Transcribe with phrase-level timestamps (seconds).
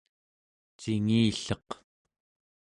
[0.79, 1.67] cingilleq